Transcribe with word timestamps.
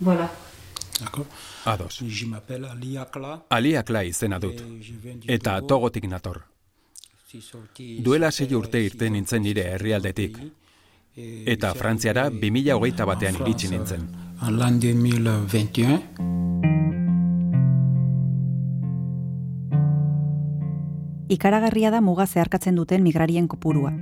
Voilà. 0.00 0.28
Ados. 1.64 2.02
Aliakla 3.48 4.02
izena 4.02 4.38
dut. 4.38 4.62
Eta 5.26 5.60
togotik 5.60 6.06
nator. 6.08 6.42
Duela 8.04 8.30
sei 8.30 8.54
urte 8.54 8.80
irten 8.80 9.12
nintzen 9.12 9.42
nire 9.42 9.64
herrialdetik. 9.74 10.38
Eta 11.16 11.72
Frantziara 11.74 12.28
2008 12.30 13.04
batean 13.08 13.40
iritsi 13.40 13.68
nintzen. 13.72 14.08
Lan 14.60 14.80
2021. 14.80 16.00
Ikaragarria 21.28 21.90
da 21.90 22.00
muga 22.00 22.26
zeharkatzen 22.26 22.76
duten 22.76 23.02
migrarien 23.02 23.48
kopurua. 23.48 23.92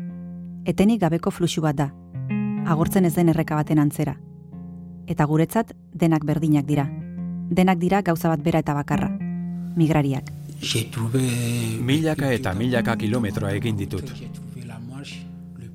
Etenik 0.66 1.00
gabeko 1.00 1.30
fluxu 1.30 1.62
bat 1.64 1.76
da. 1.78 1.88
Agortzen 2.66 3.04
ez 3.04 3.14
den 3.14 3.28
erreka 3.32 3.56
baten 3.56 3.78
antzera. 3.78 4.18
Eta 5.06 5.24
guretzat 5.28 5.74
denak 5.92 6.24
berdinak 6.24 6.64
dira. 6.66 6.88
Denak 7.50 7.78
dira 7.78 8.00
gauza 8.02 8.28
bat 8.32 8.42
bera 8.42 8.60
eta 8.64 8.74
bakarra. 8.74 9.10
Migrariak. 9.76 10.30
Milaka 11.84 12.32
eta 12.32 12.54
milaka 12.54 12.96
kilometroa 12.96 13.52
egin 13.52 13.76
ditut. 13.76 14.12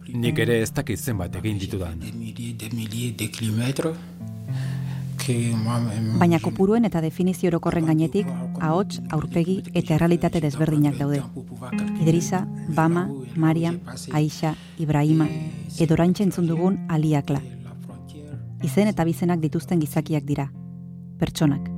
Nik 0.09 0.39
ere 0.39 0.61
ez 0.63 0.71
dakit 0.73 0.97
zenbat 0.97 1.35
egin 1.35 1.59
ditudan. 1.61 2.01
Baina 6.17 6.39
kopuruen 6.41 6.89
eta 6.89 7.01
definizio 7.05 7.51
orokorren 7.51 7.85
gainetik, 7.85 8.25
ahots, 8.65 8.97
aurpegi 9.13 9.59
eta 9.75 9.93
errealitate 9.99 10.41
desberdinak 10.41 10.97
daude. 10.97 11.21
Idrisa, 12.01 12.47
Bama, 12.73 13.05
Mariam, 13.35 13.77
Aisha, 14.11 14.55
Ibrahima, 14.79 15.29
edo 15.77 15.95
entzun 16.01 16.47
dugun 16.47 16.79
aliakla. 16.89 17.58
Izen 18.63 18.89
eta 18.91 19.05
bizenak 19.07 19.39
dituzten 19.39 19.79
gizakiak 19.79 20.25
dira. 20.27 20.49
Pertsonak. 21.19 21.69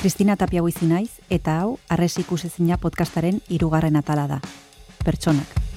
Kristina 0.00 0.36
Tapia 0.36 0.62
naiz 0.82 1.10
eta 1.28 1.60
hau 1.60 1.78
Arresi 1.88 2.20
ikusezina 2.20 2.76
podcastaren 2.78 3.40
hirugarren 3.48 3.96
atala 3.96 4.26
da. 4.26 4.40
Pertsonak. 5.04 5.67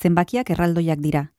Zenbakiak 0.00 0.50
erraldoiak 0.50 1.00
dira. 1.00 1.32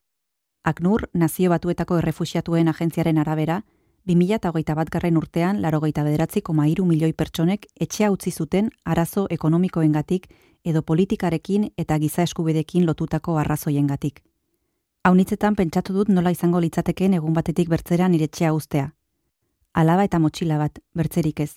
Aknur, 0.64 1.08
nazio 1.14 1.50
batuetako 1.50 1.98
errefusiatuen 1.98 2.68
agentziaren 2.70 3.18
arabera, 3.18 3.64
2008 4.06 4.76
bat 4.76 4.90
garren 4.90 5.18
urtean, 5.18 5.62
laro 5.62 5.80
gaita 5.80 6.04
bederatzi 6.04 6.42
koma 6.42 6.68
iru 6.68 6.86
milioi 6.86 7.14
pertsonek 7.14 7.68
etxea 7.80 8.12
utzi 8.12 8.32
zuten 8.32 8.70
arazo 8.86 9.28
ekonomikoengatik 9.30 10.28
edo 10.64 10.82
politikarekin 10.82 11.72
eta 11.78 11.98
giza 11.98 12.24
eskubidekin 12.24 12.86
lotutako 12.86 13.38
arrazoiengatik. 13.38 14.24
Haunitzetan 15.04 15.56
pentsatu 15.56 15.94
dut 15.94 16.10
nola 16.10 16.32
izango 16.32 16.60
litzateken 16.62 17.14
egun 17.18 17.34
batetik 17.34 17.70
bertzera 17.70 18.08
nire 18.08 18.30
etxea 18.30 18.54
ustea. 18.54 18.92
Alaba 19.74 20.04
eta 20.04 20.20
motxila 20.20 20.58
bat, 20.58 20.82
bertzerik 20.94 21.40
ez. 21.40 21.56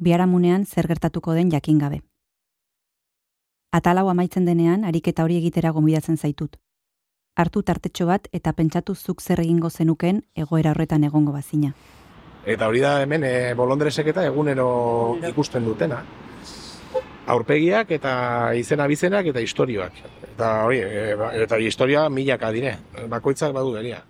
Biaramunean 0.00 0.64
zer 0.66 0.88
gertatuko 0.88 1.34
den 1.34 1.50
jakin 1.50 1.78
gabe. 1.78 2.00
Atalau 3.72 4.10
amaitzen 4.12 4.44
denean, 4.44 4.84
ariketa 4.84 5.24
hori 5.24 5.38
egitera 5.40 5.70
gomidatzen 5.72 6.18
zaitut. 6.18 6.58
Artu 7.40 7.62
tartetxo 7.64 8.04
bat 8.10 8.28
eta 8.36 8.52
pentsatu 8.52 8.94
zuk 8.94 9.22
zer 9.24 9.40
egingo 9.40 9.70
zenuken 9.70 10.20
egoera 10.36 10.74
horretan 10.74 11.06
egongo 11.08 11.32
bazina. 11.32 11.72
Eta 12.44 12.68
hori 12.68 12.82
da 12.84 12.98
hemen 13.00 13.24
e, 13.24 13.32
bolondresek 13.56 14.12
eta 14.12 14.26
egunero 14.28 14.66
ikusten 15.30 15.64
dutena. 15.64 16.02
Aurpegiak 17.32 17.90
eta 17.96 18.12
izena 18.60 18.86
bizenak 18.90 19.32
eta 19.32 19.40
historioak. 19.40 20.04
Eta 20.34 20.52
hori, 20.66 20.84
e, 20.84 21.08
eta 21.46 21.56
historia 21.56 22.08
milaka 22.12 22.52
dire, 22.52 22.76
bakoitzak 23.08 23.56
badu 23.56 23.72
beria. 23.78 24.04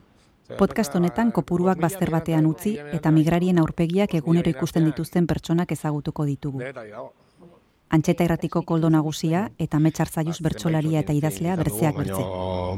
Podcast 0.58 0.96
honetan 0.98 1.30
kopuruak 1.30 1.78
bazter 1.78 2.10
batean 2.10 2.50
utzi 2.50 2.74
eta 2.98 3.14
migrarien 3.14 3.62
aurpegiak 3.62 4.18
egunero 4.18 4.50
ikusten 4.50 4.90
dituzten 4.90 5.30
pertsonak 5.30 5.70
ezagutuko 5.78 6.26
ditugu. 6.26 6.64
Antxeta 7.92 8.24
irratiko 8.24 8.62
koldo 8.64 8.88
nagusia 8.88 9.42
eta 9.60 9.76
metxartzaiuz 9.84 10.38
bertsolaria 10.40 11.02
eta 11.02 11.12
idazlea 11.12 11.58
bertzeak 11.60 11.98
bertze. 11.98 12.22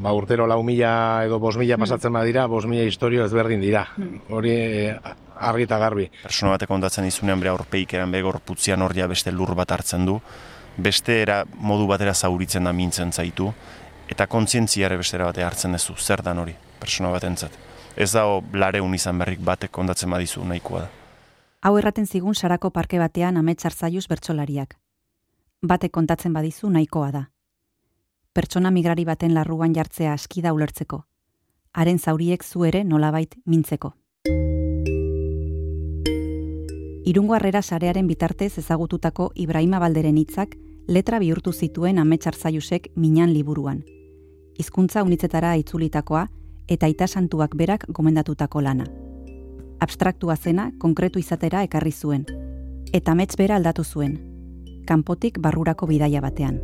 Ba, 0.02 0.10
urtero 0.18 0.48
lau 0.50 0.58
mila 0.66 0.90
edo 1.22 1.38
bos 1.38 1.54
mila 1.54 1.76
hmm. 1.76 1.84
pasatzen 1.86 2.16
badira, 2.16 2.48
bos 2.50 2.64
mila 2.66 2.82
historio 2.82 3.22
ezberdin 3.22 3.62
dira. 3.62 3.84
Hmm. 3.94 4.18
Hori 4.34 4.50
eh, 4.56 4.96
argi 5.38 5.68
eta 5.68 5.78
garbi. 5.78 6.08
Persona 6.24 6.56
batek 6.56 6.74
ondatzen 6.74 7.06
izunean 7.06 7.38
bere 7.38 7.54
aurpeik 7.54 7.94
eran 7.94 8.10
begor 8.10 8.40
putzian 8.42 8.82
horria 8.82 9.06
beste 9.06 9.30
lur 9.30 9.54
bat 9.54 9.70
hartzen 9.78 10.10
du. 10.10 10.18
Beste 10.82 11.20
era 11.22 11.44
modu 11.62 11.86
batera 11.86 12.14
zauritzen 12.14 12.66
da 12.66 12.74
mintzen 12.74 13.14
zaitu. 13.14 13.52
Eta 14.10 14.26
kontzientziare 14.26 14.98
bestera 14.98 15.30
bate 15.30 15.46
hartzen 15.46 15.78
duzu. 15.78 15.94
Zer 15.94 16.26
dan 16.26 16.42
hori, 16.42 16.58
persona 16.82 17.14
batentzat. 17.14 17.54
Ez 17.94 18.10
da 18.10 18.26
lareun 18.52 18.98
izan 18.98 19.22
berrik 19.22 19.46
batek 19.46 19.78
ondatzen 19.78 20.10
badizu 20.10 20.42
nahikoa 20.42 20.88
da. 20.88 20.94
Hau 21.62 21.78
erraten 21.78 22.10
zigun 22.10 22.34
sarako 22.34 22.74
parke 22.74 22.98
batean 22.98 23.38
ametxartzaiuz 23.38 24.08
bertsolariak 24.10 24.74
bate 25.66 25.88
kontatzen 25.88 26.32
badizu 26.32 26.70
nahikoa 26.70 27.10
da. 27.12 27.24
Pertsona 28.34 28.70
migrari 28.70 29.04
baten 29.04 29.34
larruan 29.34 29.74
jartzea 29.74 30.12
aski 30.12 30.42
da 30.42 30.52
ulertzeko. 30.52 31.04
Haren 31.72 31.98
zauriek 31.98 32.44
zu 32.44 32.64
ere 32.64 32.84
nolabait 32.84 33.36
mintzeko. 33.46 33.94
Irungo 37.04 37.34
harrera 37.34 37.62
sarearen 37.62 38.06
bitartez 38.06 38.58
ezagututako 38.58 39.30
Ibrahima 39.34 39.78
Balderen 39.78 40.16
hitzak 40.18 40.56
letra 40.88 41.18
bihurtu 41.18 41.52
zituen 41.52 41.98
ametsartzaiusek 41.98 42.90
minan 42.96 43.32
liburuan. 43.32 43.84
Hizkuntza 44.58 45.02
unitzetara 45.02 45.54
itzulitakoa 45.56 46.26
eta 46.68 46.88
itasantuak 46.88 47.56
berak 47.56 47.86
gomendatutako 47.88 48.60
lana. 48.60 48.86
Abstraktua 49.80 50.36
zena 50.36 50.70
konkretu 50.78 51.18
izatera 51.18 51.62
ekarri 51.62 51.92
zuen. 51.92 52.24
Eta 52.92 53.12
amets 53.12 53.36
bera 53.36 53.56
aldatu 53.56 53.84
zuen, 53.84 54.33
kanpotik 54.84 55.38
barrurako 55.40 55.86
bidaia 55.86 56.20
batean. 56.20 56.60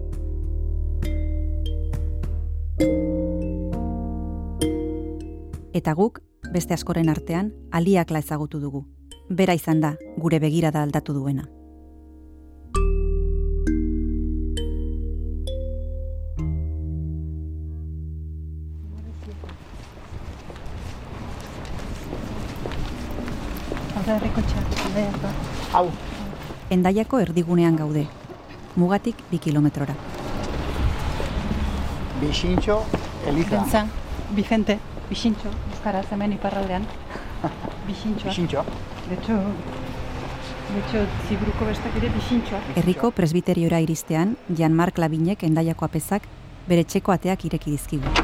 Eta 5.72 5.94
guk, 5.94 6.20
beste 6.52 6.74
askoren 6.74 7.08
artean, 7.08 7.52
aliakla 7.70 8.18
ezagutu 8.18 8.60
dugu. 8.60 8.84
Bera 9.30 9.54
izan 9.54 9.80
da, 9.80 9.94
gure 10.18 10.40
begirada 10.42 10.82
aldatu 10.82 11.14
duena. 11.14 11.46
Hau, 25.72 25.84
endaiako 26.70 27.18
erdigunean 27.18 27.76
gaude, 27.76 28.06
mugatik 28.76 29.16
bi 29.30 29.38
kilometrora. 29.38 29.94
Bixintxo, 32.20 32.82
Eliza. 33.26 33.56
Bentsan, 33.56 33.90
Vicente, 34.36 34.78
Bixintxo, 35.08 35.50
Euskara 35.72 36.02
zemen 36.02 36.32
iparraldean. 36.32 36.86
Bixintxo. 37.88 38.28
Bixintxo. 38.28 38.64
De 39.08 39.14
hecho, 39.14 39.38
de 40.70 40.78
hecho, 40.78 41.06
zibruko 41.28 41.66
bestak 41.66 41.96
ere 41.96 42.12
Bixintxo. 42.14 42.60
Herriko 42.76 43.10
presbiteriora 43.10 43.80
iristean, 43.80 44.36
Jan 44.56 44.72
Mark 44.72 44.98
Labinek 44.98 45.42
endaiako 45.48 45.88
apezak 45.88 46.28
bere 46.68 46.84
txeko 46.84 47.12
ateak 47.16 47.48
ireki 47.50 47.74
dizkigu. 47.74 48.14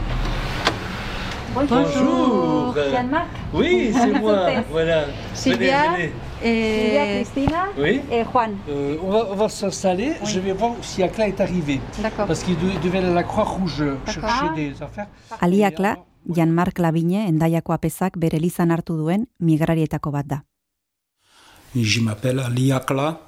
Bonjour. 1.56 2.76
Jan 2.92 3.10
Mark. 3.10 3.28
Oui, 3.52 3.90
c'est 3.92 4.12
moi. 4.20 4.62
voilà. 4.70 5.06
Silvia. 5.32 5.96
Et... 6.44 7.22
Christina 7.22 7.66
oui. 7.78 8.00
et 8.10 8.24
Juan. 8.24 8.56
Euh, 8.68 8.96
on 9.02 9.10
va, 9.10 9.28
on 9.30 9.34
va 9.34 9.48
s'installer. 9.48 10.12
Oui. 10.20 10.30
Je 10.30 10.40
vais 10.40 10.52
voir 10.52 10.74
si 10.82 11.02
Akla 11.02 11.28
est 11.28 11.40
arrivé. 11.40 11.80
Parce 12.16 12.42
qu'il 12.42 12.56
devait 12.56 12.98
aller 12.98 13.08
à 13.08 13.14
la 13.14 13.22
Croix-Rouge 13.22 13.84
chercher 14.06 14.54
des 14.54 14.82
affaires. 14.82 15.08
Ali 15.40 15.64
Akla, 15.64 15.98
Jean-Marc 16.28 16.78
Labine 16.78 17.26
endaiako 17.28 17.72
apezak 17.72 18.18
bere 18.18 18.38
lizan 18.38 18.70
hartu 18.70 18.96
duen 18.98 19.26
migrarietako 19.40 20.10
bat 20.10 20.26
da. 20.26 20.42
Je 21.74 22.00
m'appelle 22.00 22.40
Ali 22.40 22.72
Akla. 22.72 23.26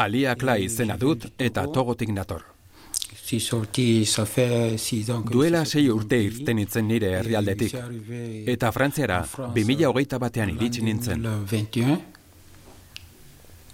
Aliakla 0.00 0.56
izena 0.64 0.96
dut 0.96 1.26
eta 1.38 1.66
togotik 1.68 2.12
nator. 2.14 2.44
Je 3.12 3.36
suis 3.36 3.40
sorti, 3.40 4.06
ça 4.06 4.24
fait 4.26 4.76
six 4.76 5.10
ans 5.10 5.22
que 5.22 5.30
Duela 5.30 5.64
sei 5.64 5.86
urte 5.88 6.16
irten 6.18 6.56
nintzen 6.56 6.86
nire 6.86 7.06
Et 7.06 7.18
herrialdetik. 7.18 7.74
Eta 8.46 8.72
Frantziara 8.72 9.20
en 9.20 9.24
France, 9.24 9.54
2021 9.54 10.18
batean 10.18 10.50
iritsi 10.50 10.82
nintzen. 10.82 11.22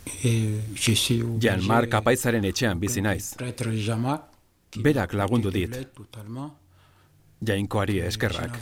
2021. 0.07 0.25
Et 0.25 0.61
je 0.75 0.93
suis 0.93 1.23
obligé 1.23 1.49
Jean-Marc 1.59 1.95
apaizaren 1.95 2.45
etxean 2.45 2.75
bizi 2.79 3.01
naiz. 3.03 3.35
Berak 4.77 5.13
lagundu 5.15 5.51
dit. 5.51 5.71
Jainkoari 7.43 7.99
eskerrak. 8.01 8.59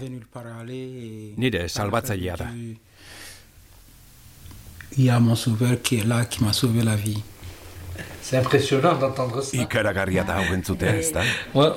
Nire 1.37 1.59
la 1.63 1.69
salbatzailea 1.69 2.37
da. 2.37 2.45
du- 2.45 2.77
Il 4.97 5.05
y 5.05 5.11
a 5.11 5.19
mon 5.19 5.35
sauveur 5.35 5.83
qui 5.83 5.97
est 5.97 6.05
là, 6.07 6.25
qui 6.25 6.43
m'a 6.45 6.53
sauvé 6.53 6.83
la 6.85 6.95
vie. 6.95 7.21
C'est 8.23 8.37
impressionnant 8.39 8.97
d'entendre 8.97 9.43
ça. 9.43 9.57
Ikaragarria 9.57 10.23
da 10.25 10.41
hau 10.41 10.55
entzutea, 10.55 10.97
ez 10.97 11.11
da? 11.13 11.23
Moi, 11.53 11.77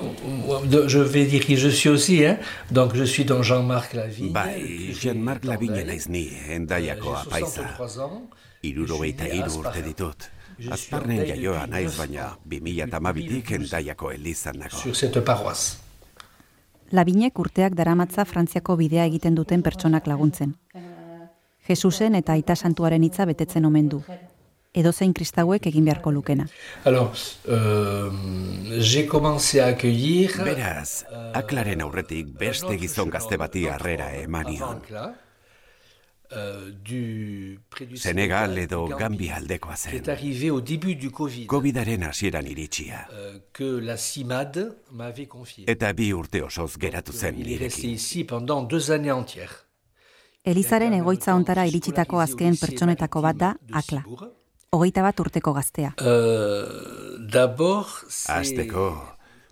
je 0.88 1.00
vais 1.00 1.25
dire 1.25 1.44
qui 1.46 1.58
je 1.58 1.68
suis 1.70 1.90
aussi, 1.90 2.24
hein. 2.25 2.38
Donc 2.72 2.96
je 2.96 3.04
suis 3.04 3.25
donc 3.25 3.42
Jean-Marc 3.44 3.94
Lavigne. 3.94 4.31
Bai, 4.31 4.94
Jean-Marc 4.94 5.46
Lavigne 5.46 5.84
naiz 5.84 6.08
ni, 6.10 6.30
endaiako 6.56 7.16
J'ai 7.16 7.38
apaiza. 7.38 7.48
63 7.63 8.00
ans. 8.02 8.30
Irurogeita 8.63 9.27
hiru 9.30 9.59
urte 9.59 9.83
ditut. 9.86 10.30
Azparnen 10.74 11.21
jaioa 11.27 11.68
naiz 11.69 11.92
baina 11.98 12.31
2008tik 12.50 13.51
endaiako 13.59 14.12
elizan 14.12 14.57
nago. 14.63 14.81
Labinek 16.92 17.39
urteak 17.39 17.75
daramatza 17.75 18.25
Frantziako 18.25 18.77
bidea 18.80 19.06
egiten 19.06 19.36
duten 19.36 19.62
pertsonak 19.62 20.07
laguntzen. 20.07 20.56
Jesusen 21.68 22.15
eta 22.15 22.33
Aita 22.33 22.56
Santuaren 22.56 23.04
hitza 23.04 23.25
betetzen 23.27 23.65
omen 23.68 23.89
du. 23.92 24.01
Edozein 24.77 25.13
kristauek 25.13 25.65
egin 25.68 25.86
beharko 25.88 26.12
lukena. 26.12 26.45
Alors, 26.86 27.12
euh, 27.50 28.12
j'ai 28.80 29.06
commencé 29.07 29.60
à 29.60 29.68
accueillir... 29.74 30.38
Beraz, 30.44 31.03
aklaren 31.33 31.81
aurretik 31.81 32.27
beste 32.39 32.77
gizon 32.77 33.10
gazte 33.10 33.38
bati 33.42 33.68
harrera 33.68 34.12
emanion. 34.21 34.83
Euh, 36.33 36.71
du, 36.83 37.57
près 37.69 37.85
du 37.85 37.95
Senegal 37.95 38.50
Sénégal, 38.50 38.57
edo 38.57 38.88
Gambia 39.00 39.35
aldekoa 39.38 39.75
zen. 39.77 40.09
arrivé 40.09 40.50
au 40.51 40.59
début 40.59 40.95
du 40.95 41.09
Covid, 41.09 41.45
Covidaren 41.45 42.03
hasieran 42.03 42.45
iritsia. 42.45 43.07
que 43.53 43.79
la 43.79 43.95
CIMAD 43.95 44.75
m'avait 44.91 45.27
confié. 45.27 45.63
Eta 45.69 45.94
bi 45.94 46.12
urte 46.12 46.41
osoz 46.44 46.75
geratu 46.77 47.13
zen 47.13 47.35
Il 47.39 47.51
est 47.53 47.56
resté 47.57 47.83
nirekin. 47.88 47.95
ici 47.95 48.24
pendant 48.25 48.63
deux 48.63 48.91
années 48.91 49.12
entières. 49.12 49.65
Elizaren 50.44 50.94
egoitza 50.94 51.33
ontara 51.35 51.65
iritsitako 51.65 52.19
azken 52.19 52.57
pertsonetako 52.57 53.21
bat 53.21 53.35
da 53.38 53.56
Akla. 53.71 54.03
Hogeita 54.71 55.01
bat 55.03 55.19
urteko 55.19 55.53
gaztea. 55.53 55.94
D'abord, 57.19 58.03
c'est 58.09 58.31
Hasteko, 58.31 58.97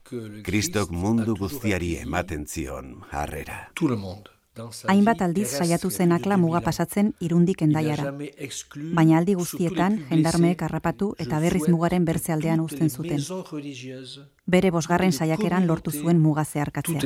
que 0.04 0.16
le 0.16 0.42
Kristok 0.42 0.90
mundu 0.92 1.34
guztiari 1.36 1.96
ematen 1.96 2.46
zion 2.48 3.02
harrera. 3.12 3.70
Hainbat 4.88 5.22
aldiz 5.22 5.50
saiatu 5.58 5.90
zen 5.92 6.12
Akla 6.12 6.38
muga 6.38 6.60
2000 6.60 6.62
ans. 6.62 6.66
pasatzen 6.66 7.14
irundik 7.20 7.62
endaiara. 7.62 8.14
Baina 8.94 9.18
aldi 9.18 9.34
guztietan 9.34 9.98
jendarmeek 10.10 10.62
harrapatu 10.62 11.14
eta 11.20 11.40
berriz 11.40 11.68
mugaren 11.68 12.06
que 12.06 12.12
bertze 12.12 12.32
aldean 12.34 12.60
toutes 12.60 12.74
uzten 12.74 12.90
zuten. 12.90 13.20
Bere 14.48 14.72
bosgarren 14.72 15.12
saiakeran 15.12 15.68
lortu 15.68 15.92
zuen 15.92 16.20
muga 16.20 16.46
zeharkatzea. 16.46 17.00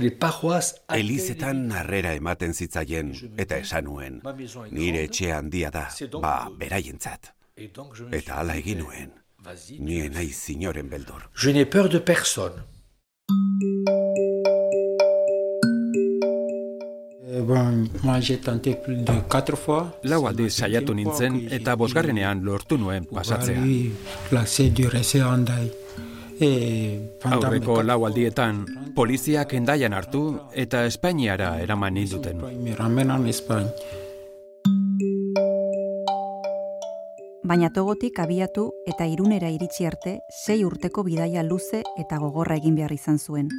Elizetan 0.90 1.72
harrera 1.72 2.13
ematen 2.13 2.54
zitzaien 2.54 3.13
eta 3.38 3.57
esan 3.57 3.86
nuen. 3.86 4.22
Ma 4.24 4.34
maison 4.34 4.66
est 4.66 4.72
Nire 4.72 5.04
etxe 5.04 5.31
handia 5.31 5.72
da, 5.72 5.88
ba, 6.22 6.50
beraientzat. 6.57 7.34
Eta 8.12 8.36
hala 8.40 8.54
dit, 8.54 8.66
egin 8.66 8.78
nuen. 8.80 9.12
vas-y, 9.44 9.80
Ni 9.80 10.10
naiz 10.10 10.50
inoren 10.50 10.90
beldur. 10.90 11.30
Je 11.36 11.52
n'ai 11.52 11.66
peur 11.66 11.90
de 11.90 12.00
personne. 12.00 12.63
Lau 20.04 20.28
aldiz 20.28 20.54
saiatu 20.54 20.94
nintzen 20.94 21.48
eta 21.52 21.76
bosgarrenean 21.76 22.44
lortu 22.46 22.78
nuen 22.78 23.06
pasatzea. 23.06 23.62
Mes 23.62 23.92
Aurreko 27.36 27.74
quatre 27.74 27.84
lau 27.84 28.00
fois, 28.00 28.12
aldietan, 28.12 28.66
poliziak 28.96 29.54
endaian 29.54 29.94
hartu 29.94 30.40
eta 30.54 30.86
Espainiara 30.86 31.60
eraman 31.60 31.94
ninduten. 31.94 32.40
ils 32.52 32.58
me 32.58 32.74
ramènent 32.76 33.12
en 33.12 33.28
Espagne. 33.28 33.70
Baina 37.44 37.72
togotik 37.74 38.20
abiatu 38.20 38.68
eta 38.86 39.08
irunera 39.10 39.50
iritsi 39.50 39.86
arte 39.86 40.20
sei 40.30 40.64
urteko 40.64 41.04
bidaia 41.04 41.42
luze 41.44 41.82
eta 41.98 42.20
gogorra 42.22 42.56
egin 42.56 42.76
behar 42.76 42.92
izan 42.94 43.18
zuen. 43.18 43.50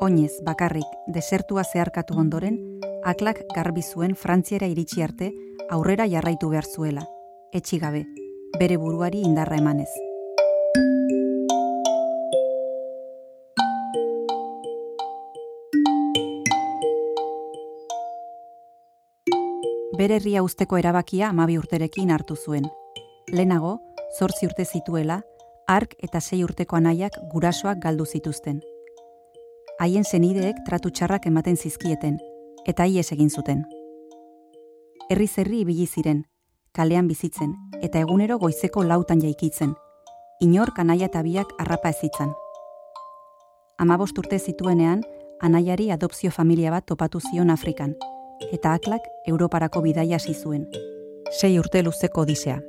Oinez, 0.00 0.32
bakarrik, 0.44 0.86
desertua 1.08 1.64
zeharkatu 1.64 2.18
ondoren, 2.20 2.58
aklak 3.04 3.42
garbi 3.54 3.82
zuen 3.82 4.14
Frantziera 4.14 4.66
iritsi 4.66 5.02
arte 5.02 5.32
aurrera 5.70 6.06
jarraitu 6.08 6.48
behar 6.50 6.64
zuela. 6.64 7.06
Etxigabe, 7.52 8.04
bere 8.58 8.76
buruari 8.76 9.22
indarra 9.22 9.56
emanez. 9.56 9.88
Bere 19.98 20.14
herria 20.20 20.44
usteko 20.46 20.78
erabakia 20.78 21.28
amabi 21.32 21.58
urterekin 21.58 22.12
hartu 22.14 22.36
zuen. 22.36 22.68
Lehenago, 23.32 23.80
zortzi 24.18 24.46
urte 24.46 24.64
zituela, 24.64 25.22
ark 25.66 25.96
eta 25.98 26.20
sei 26.20 26.44
urteko 26.44 26.76
anaiak 26.76 27.18
gurasoak 27.32 27.82
galdu 27.82 28.06
zituzten. 28.06 28.60
Haien 29.80 30.04
zenideek 30.04 30.62
tratu 30.66 30.90
txarrak 30.90 31.26
ematen 31.26 31.56
zizkieten, 31.56 32.18
eta 32.68 32.84
hies 32.84 33.10
egin 33.14 33.30
zuten. 33.30 33.64
Herri 35.08 35.26
zerri 35.26 35.62
ibili 35.64 35.86
ziren, 35.86 36.26
kalean 36.76 37.08
bizitzen, 37.08 37.54
eta 37.80 38.02
egunero 38.04 38.36
goizeko 38.38 38.84
lautan 38.84 39.22
jaikitzen. 39.24 39.72
Inor 40.44 40.74
anaia 40.76 41.08
eta 41.08 41.22
biak 41.22 41.54
harrapa 41.58 41.88
ezitzan. 41.94 42.34
Amabost 43.78 44.18
urte 44.18 44.38
zituenean, 44.38 45.02
anaiari 45.40 45.90
adopzio 45.90 46.30
familia 46.30 46.70
bat 46.70 46.84
topatu 46.86 47.20
zion 47.20 47.50
Afrikan, 47.50 47.96
eta 48.52 48.74
aklak 48.74 49.08
Europarako 49.26 49.82
bidaia 49.82 50.16
hasi 50.16 50.34
zuen. 50.34 50.68
Sei 51.40 51.58
urte 51.58 51.82
luzeko 51.82 52.26
odisea. 52.26 52.60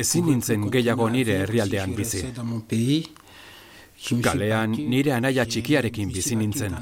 Ezin 0.00 0.26
nintzen 0.26 0.68
gehiago 0.70 1.08
nire 1.08 1.40
herrialdean 1.42 1.94
bizi. 1.94 2.22
Kalean 4.22 4.70
nire 4.70 5.12
anaia 5.16 5.46
txikiarekin 5.46 6.12
bizi 6.12 6.36
nintzen. 6.36 6.74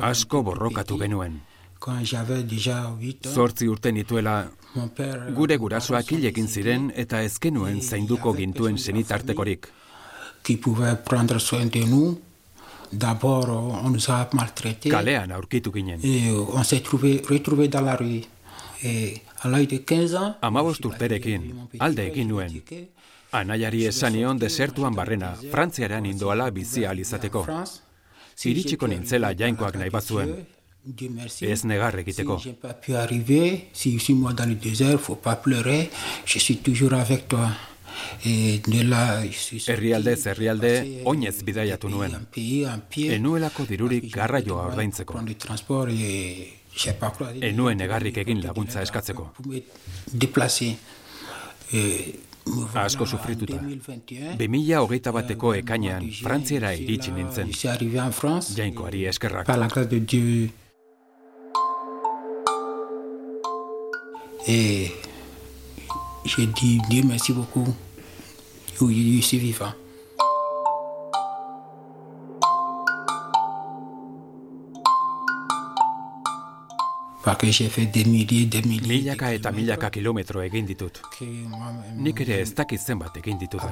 Asko 0.00 0.42
borrokatu 0.42 0.98
genuen. 0.98 1.40
Quand 1.82 2.04
j'avais 2.04 2.44
déjà 2.44 2.94
8 3.00 3.26
ans, 3.26 3.34
Zortzi 3.34 3.66
urte 3.66 3.90
nituela, 3.90 4.48
père, 4.94 5.32
gure 5.34 5.56
gurasoak 5.58 6.04
papa 6.04 6.14
hil 6.14 6.26
egin 6.28 6.46
sont 6.46 6.54
ziren 6.54 6.92
eta 6.94 7.22
ez 7.26 7.40
genuen 7.40 7.80
zainduko 7.82 8.32
gintuen 8.36 8.78
senitartekorik. 8.78 9.66
Kalean 14.90 15.32
aurkitu 15.32 15.72
ginen. 15.72 16.00
Et 16.04 16.30
on 16.30 16.62
s'est 16.62 16.80
trouvé, 16.84 17.20
retrouvé 17.28 17.66
dans 17.66 17.80
la 17.80 17.96
rue. 17.96 18.22
Amabost 20.40 20.84
urterekin, 20.84 21.68
alde 21.78 22.06
egin 22.10 22.28
nuen. 22.28 22.62
Anaiari 23.32 23.86
esanion 23.86 24.38
desertuan 24.38 24.94
barrena, 24.94 25.34
Frantziaran 25.50 26.06
indoala 26.06 26.50
bizi 26.50 26.84
ahal 26.84 26.98
izateko. 27.00 27.46
Iritsiko 28.44 28.88
nintzela 28.88 29.32
jainkoak 29.38 29.76
nahi 29.80 29.90
bazuen. 29.90 30.34
Ez 31.40 31.64
negar 31.64 31.98
egiteko. 32.00 32.38
Si 33.72 33.92
je 33.92 33.98
suis 33.98 34.14
moi 34.14 34.32
dans 34.32 34.46
le 34.46 34.56
désert, 34.56 34.98
faut 35.00 35.14
pas 35.14 35.36
pleurer, 35.36 35.90
je 36.24 36.38
suis 36.38 36.56
toujours 36.56 36.94
avec 36.94 37.28
toi. 37.28 37.50
Herrialde, 39.68 40.16
passé 40.16 41.02
oinez 41.04 41.42
bidaiatu 41.44 41.88
nuen. 41.88 42.26
Enuelako 42.96 43.66
dirurik 43.68 44.10
garraioa 44.12 44.66
ordaintzeko. 44.66 45.14
Enuen 47.42 47.80
egarrik 47.80 48.18
egin 48.24 48.42
laguntza 48.42 48.82
eskatzeko. 48.82 49.30
Asko 52.74 53.06
sufrituta. 53.06 53.60
2021 53.62 55.12
bateko 55.14 55.54
ekainean 55.60 56.08
Frantziera 56.22 56.72
iritsi 56.74 57.12
nintzen. 57.12 57.52
Jainkoari 58.56 59.06
eskerrak. 59.06 59.48
Et 64.48 64.90
j'ai 66.24 66.46
dit 66.46 66.80
Dieu 66.90 67.04
merci 67.04 67.32
beaucoup. 67.32 67.68
Oui, 68.80 69.20
je 69.20 69.26
suis 69.26 69.38
vivant. 69.38 69.72
Milaka 78.88 79.30
eta 79.30 79.50
milaka 79.54 79.90
kilometro 79.90 80.42
egin 80.42 80.66
ditut. 80.66 80.98
Nik 81.96 82.20
ere 82.24 82.40
ez 82.42 82.54
dakit 82.54 82.80
zenbat 82.80 83.16
egin 83.16 83.38
ditut. 83.38 83.62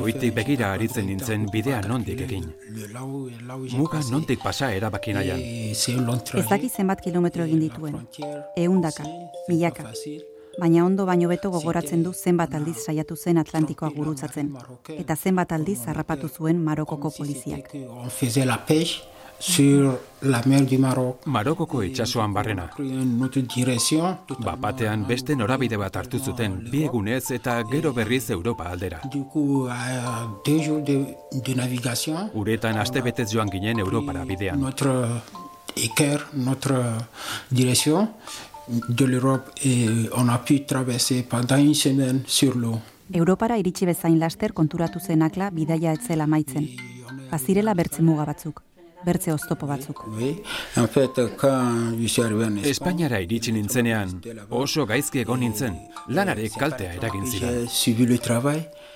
Goitik 0.00 0.34
begira 0.34 0.72
aritzen 0.72 1.06
nintzen 1.06 1.48
bidea 1.50 1.80
nondik 1.88 2.20
egin. 2.20 2.44
Muga 3.74 4.00
nondik 4.10 4.42
pasa 4.42 4.70
erabaki 4.74 5.12
nahian. 5.12 5.40
Ez 5.40 6.46
dakit 6.48 6.72
zenbat 6.72 7.00
kilometro 7.00 7.44
egin 7.44 7.60
dituen. 7.66 7.98
Eundaka, 8.56 9.04
milaka. 9.48 9.90
Baina 10.60 10.84
ondo 10.86 11.04
baino 11.04 11.28
beto 11.28 11.50
gogoratzen 11.50 12.04
du 12.04 12.12
zenbat 12.12 12.54
aldiz 12.54 12.76
saiatu 12.84 13.16
zen 13.16 13.38
Atlantikoa 13.42 13.90
gurutzatzen. 13.96 14.52
Eta 14.88 15.16
zenbat 15.16 15.52
aldiz 15.52 15.80
harrapatu 15.88 16.28
zuen 16.28 16.62
Marokoko 16.62 17.10
poliziak 17.10 17.74
sur 19.38 20.00
la 20.22 20.42
mer 20.46 20.64
du 20.64 20.78
Maroc. 20.78 21.26
Marokoko 21.26 21.82
itsasoan 21.82 22.32
barrena. 22.32 22.70
Bapatean 24.38 25.04
beste 25.06 25.36
norabide 25.36 25.76
bat 25.76 25.96
hartu 25.96 26.18
zuten 26.18 26.56
bi 26.70 26.84
egunez 26.84 27.30
eta 27.30 27.62
gero 27.70 27.92
berriz 27.92 28.30
Europa 28.30 28.70
aldera. 28.70 29.00
Uretan 32.34 32.78
aste 32.78 33.02
betez 33.02 33.30
joan 33.32 33.50
ginen 33.50 33.78
Europara 33.78 34.24
bidean. 34.24 34.60
Notre 34.60 35.22
équerre, 35.76 36.26
notre 36.32 36.82
direction 37.50 38.08
de 38.68 39.04
l'Europe 39.04 39.50
et 39.62 40.08
on 40.16 40.28
a 40.28 40.38
pu 40.38 40.64
traverser 40.64 41.22
pendant 41.22 41.58
une 41.58 41.74
semaine 41.74 42.22
sur 42.26 42.56
l'eau. 42.56 42.80
Europara 43.12 43.58
iritsi 43.58 43.84
bezain 43.84 44.16
laster 44.18 44.54
konturatu 44.54 44.98
zenakla 44.98 45.50
bidaia 45.50 45.92
etzela 45.92 46.26
maitzen. 46.26 46.70
Bazirela 47.30 47.74
bertze 47.74 48.02
muga 48.02 48.24
batzuk 48.24 48.62
bertze 49.04 49.32
oztopo 49.32 49.66
batzuk. 49.66 50.04
Espainiara 52.70 53.20
iritsi 53.24 53.52
nintzenean, 53.52 54.14
oso 54.50 54.86
gaizki 54.86 55.22
egon 55.24 55.40
nintzen, 55.44 55.76
lanare 56.08 56.48
kaltea 56.54 56.94
eragin 56.98 57.26
ziren. 57.26 57.68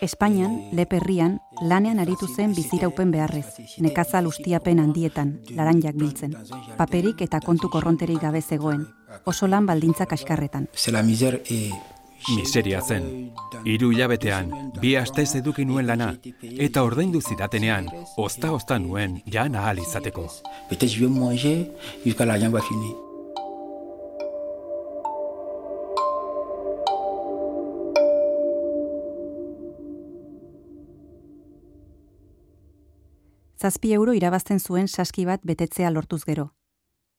Espainian, 0.00 0.56
leperrian, 0.78 1.38
lanean 1.62 1.98
aritu 1.98 2.28
zen 2.28 2.54
biziraupen 2.54 3.10
beharrez, 3.10 3.46
nekazal 3.82 4.30
ustiapen 4.30 4.78
handietan, 4.84 5.38
laranjak 5.56 5.98
biltzen, 5.98 6.36
paperik 6.78 7.22
eta 7.26 7.40
kontu 7.44 7.68
korronterik 7.68 8.22
gabe 8.22 8.42
zegoen, 8.42 8.86
oso 9.26 9.46
lan 9.50 9.66
baldintzak 9.66 10.12
askarretan. 10.12 10.68
Miseria 12.26 12.80
zen. 12.82 13.32
Hiru 13.64 13.92
hilabetean, 13.92 14.50
bi 14.82 14.94
astez 14.98 15.30
eduki 15.38 15.64
nuen 15.64 15.86
lana, 15.86 16.10
eta 16.66 16.82
ordaindu 16.84 17.20
zidatenean, 17.22 17.88
ozta-ozta 18.18 18.78
nuen 18.82 19.20
jan 19.26 19.54
ahal 19.54 19.78
izateko. 19.78 20.26
Zazpi 33.58 33.92
euro 33.92 34.12
irabazten 34.14 34.60
zuen 34.60 34.86
saski 34.88 35.24
bat 35.24 35.40
betetzea 35.42 35.90
lortuz 35.90 36.22
gero. 36.26 36.52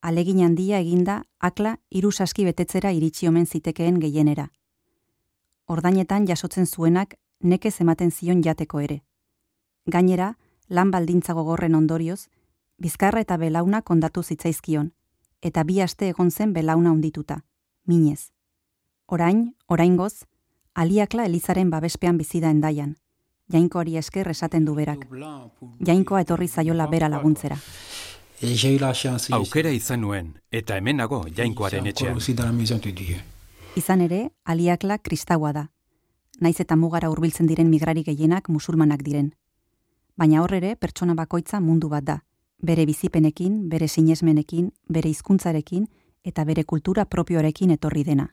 Alegin 0.02 0.46
handia 0.46 0.80
eginda, 0.80 1.24
akla 1.40 1.80
hiru 1.90 2.12
saski 2.12 2.46
betetzera 2.46 2.94
iritsi 2.96 3.28
omen 3.28 3.46
zitekeen 3.46 4.00
gehienera 4.00 4.48
ordainetan 5.70 6.26
jasotzen 6.28 6.66
zuenak 6.68 7.16
nekez 7.44 7.80
ematen 7.82 8.12
zion 8.12 8.42
jateko 8.44 8.80
ere. 8.80 9.02
Gainera, 9.86 10.34
lan 10.70 10.92
baldintza 10.92 11.34
gogorren 11.34 11.76
ondorioz, 11.76 12.28
bizkarra 12.78 13.22
eta 13.22 13.38
belauna 13.38 13.82
kondatu 13.82 14.24
zitzaizkion, 14.24 14.92
eta 15.42 15.64
bi 15.64 15.80
aste 15.82 16.10
egon 16.10 16.32
zen 16.32 16.54
belauna 16.54 16.92
ondituta, 16.92 17.44
minez. 17.88 18.32
Orain, 19.08 19.56
oraingoz, 19.68 20.26
aliakla 20.76 21.26
elizaren 21.26 21.70
babespean 21.70 22.18
bizida 22.18 22.50
endaian, 22.50 22.96
jainkoari 23.54 23.98
esker 23.98 24.30
esaten 24.30 24.66
du 24.66 24.76
berak. 24.76 25.08
Jainkoa 25.86 26.22
etorri 26.22 26.48
zaiola 26.48 26.88
bera 26.88 27.10
laguntzera. 27.10 27.58
Aukera 29.36 29.72
izan 29.76 30.02
nuen, 30.02 30.32
eta 30.52 30.78
hemenago 30.78 31.26
jainkoaren 31.36 31.92
etxean. 31.92 32.18
Izan 33.80 34.02
ere, 34.04 34.32
aliakla 34.44 34.98
kristaua 35.00 35.54
da. 35.56 35.70
Naiz 36.44 36.58
eta 36.64 36.76
mugara 36.76 37.10
hurbiltzen 37.12 37.48
diren 37.48 37.70
migrari 37.72 38.04
gehienak 38.04 38.50
musulmanak 38.52 39.06
diren. 39.06 39.30
Baina 40.20 40.42
hor 40.44 40.54
ere, 40.58 40.74
pertsona 40.76 41.16
bakoitza 41.16 41.62
mundu 41.64 41.88
bat 41.94 42.04
da. 42.10 42.18
Bere 42.60 42.86
bizipenekin, 42.90 43.62
bere 43.72 43.88
sinesmenekin, 43.88 44.68
bere 44.90 45.14
hizkuntzarekin 45.14 45.88
eta 46.32 46.44
bere 46.50 46.66
kultura 46.74 47.06
propioarekin 47.06 47.72
etorri 47.78 48.04
dena. 48.04 48.28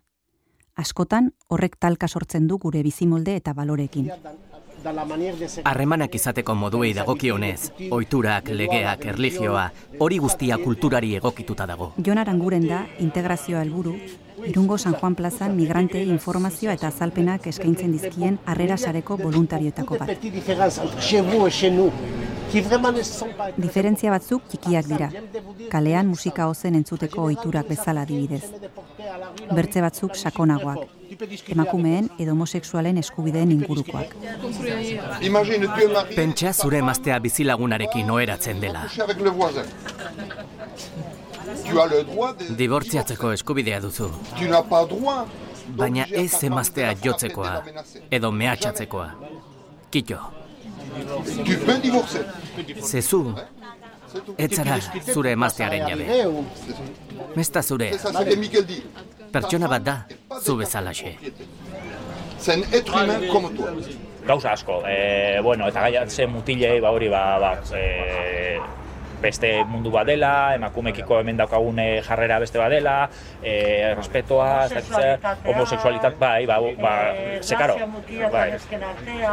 Askotan, 0.75 1.31
horrek 1.49 1.79
talka 1.79 2.09
sortzen 2.09 2.49
du 2.51 2.59
gure 2.59 2.83
bizimolde 2.83 3.37
eta 3.39 3.55
balorekin. 3.55 4.11
Harremanak 5.65 6.15
izateko 6.15 6.55
moduei 6.55 6.93
dagokionez, 6.95 7.73
ohiturak, 7.91 8.53
legeak, 8.61 9.09
erlijioa, 9.15 9.71
hori 9.99 10.19
guztia 10.19 10.59
kulturari 10.63 11.17
egokituta 11.17 11.67
dago. 11.67 11.93
Jon 11.99 12.19
Aranguren 12.23 12.69
da 12.69 12.85
integrazioa 13.01 13.65
helburu 13.65 13.97
Irungo 14.45 14.77
San 14.77 14.95
Juan 14.95 15.15
Plazan 15.15 15.57
migrante 15.57 16.03
informazioa 16.03 16.75
eta 16.77 16.89
azalpenak 16.89 17.47
eskaintzen 17.49 17.93
dizkien 17.97 18.37
harrera 18.45 18.77
sareko 18.77 19.17
voluntarioetako 19.17 19.97
bat. 20.03 20.13
Diferentzia 23.57 24.13
batzuk 24.13 24.45
txikiak 24.53 24.91
dira. 24.93 25.09
Kalean 25.73 26.07
musika 26.13 26.51
ozen 26.53 26.77
entzuteko 26.77 27.25
ohiturak 27.31 27.73
bezala 27.73 28.05
adibidez. 28.07 28.45
Bertze 29.57 29.81
batzuk 29.81 30.15
sakonagoak. 30.17 30.85
Emakumeen 31.49 32.11
edo 32.19 32.33
homosexualen 32.33 32.99
eskubideen 32.99 33.53
ingurukoak. 33.53 34.15
Pentsa 36.17 36.53
zure 36.53 36.79
emaztea 36.79 37.19
bizilagunarekin 37.21 38.11
oheratzen 38.11 38.61
dela. 38.61 38.83
Dibortziatzeko 42.59 43.33
eskubidea 43.33 43.81
duzu. 43.83 44.11
Baina 45.77 46.07
ez 46.11 46.45
emaztea 46.45 46.95
jotzekoa, 47.05 47.55
edo 48.11 48.31
mehatxatzekoa. 48.33 49.11
Kito. 49.91 50.19
Zezu, 52.83 53.23
etzara 54.39 54.79
zure 55.15 55.33
emaztearen 55.33 55.89
jabe. 55.89 56.07
Mesta 57.37 57.63
zure. 57.63 57.91
Pertsona 59.33 59.69
bat 59.69 59.85
da, 59.87 59.97
zu 60.41 60.57
bezalaxe. 60.57 61.17
Zen 62.39 62.65
etrumen 62.73 63.29
como 63.29 63.51
tu. 63.51 63.67
Gauza 64.27 64.53
asko, 64.53 64.83
eh, 64.89 65.39
bueno, 65.43 65.69
eta 65.71 65.85
gaiatzen 65.87 66.31
mutilei, 66.31 66.81
ba 66.83 66.91
hori, 66.91 67.09
ba, 67.09 67.39
ba, 67.39 67.53
eh, 67.79 68.59
beste 69.21 69.51
mundu 69.65 69.91
bat 69.91 70.07
dela, 70.09 70.33
emakumekiko 70.57 71.21
hemen 71.21 71.39
daukagun 71.41 71.81
jarrera 72.05 72.39
beste 72.43 72.61
bat 72.61 72.71
dela, 72.73 72.97
e, 73.43 73.95
respetoa, 73.97 74.69
homosexualitat, 75.47 76.19
bai, 76.21 76.47
ba, 76.47 76.61
ba, 76.81 76.95
sekaro, 77.41 77.79
bai, 78.33 78.49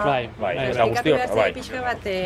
bai, 0.06 0.30
bai, 0.40 0.56
ez 0.70 0.76
da 0.78 0.90
guztio, 0.90 1.20
bai, 1.36 1.52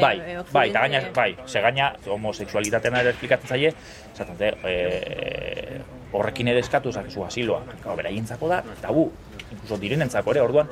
bai, 0.02 0.16
bai, 0.54 0.68
eta 0.70 0.86
gaina, 0.86 1.04
bai, 1.16 1.32
ze 1.48 1.62
gaina, 1.62 1.94
homosexualitatean 2.08 3.00
ere 3.02 3.16
esplikatzen 3.16 3.56
zaie, 3.56 3.74
zaten, 4.14 4.60
e, 4.64 5.82
horrekin 6.18 6.52
ere 6.52 6.62
eskatu, 6.66 6.92
zakezu 6.92 7.24
asiloa, 7.26 7.64
beraientzako 7.88 8.50
da, 8.52 8.62
tabu, 8.82 9.10
incluso 9.52 9.78
direnentzako 9.82 10.36
ere, 10.36 10.42
orduan, 10.42 10.70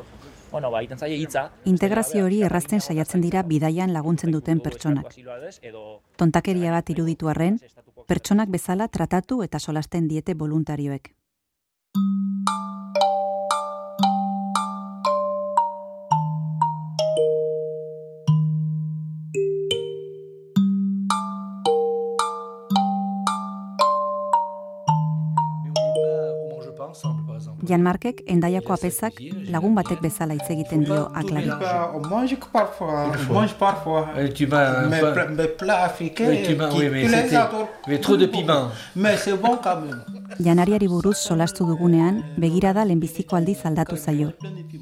bueno, 0.52 0.72
ba, 0.72 0.80
zaie 0.96 1.18
hitza. 1.20 1.50
Integrazio 1.66 2.24
hori 2.26 2.42
errazten 2.48 2.80
saiatzen 2.80 3.22
dira 3.26 3.42
bidaian 3.44 3.92
laguntzen 3.94 4.32
duten 4.32 4.62
pertsonak. 4.64 5.12
Tontakeria 6.16 6.72
bat 6.72 6.90
iruditu 6.94 7.28
arren, 7.28 7.60
pertsonak 8.08 8.50
bezala 8.54 8.88
tratatu 8.88 9.42
eta 9.44 9.60
solasten 9.60 10.08
diete 10.08 10.34
voluntarioek. 10.34 11.12
Jan 27.68 27.82
Markek 27.82 28.22
endaiako 28.28 28.74
apezak 28.74 29.14
lagun 29.52 29.76
batek 29.76 30.02
bezala 30.02 30.34
hitz 30.34 30.50
egiten 30.50 30.84
dio 30.86 31.10
aklari. 31.22 31.50
Mange 32.10 32.38
parfois, 32.54 33.12
mange 33.30 33.54
parfois. 33.60 34.06
Tu 34.36 34.46
vas 34.46 34.88
mais 34.88 35.48
plats 35.58 35.84
africains 35.86 36.36
qui 36.46 36.56
tous 36.58 36.80
les 36.80 37.36
autres. 37.36 37.68
Mais 37.88 38.00
trop 38.00 38.18
de 38.18 38.26
piment. 38.26 38.70
Mais 38.96 39.18
c'est 39.18 39.38
bon 39.38 39.58
quand 39.64 39.82
même. 39.82 40.02
janariari 40.40 40.88
buruz 40.88 41.18
solastu 41.18 41.64
dugunean 41.66 42.24
begirada 42.38 42.84
lehenbiziko 42.86 43.36
aldiz 43.36 43.60
aldatu 43.66 43.96
zaio. 43.96 44.32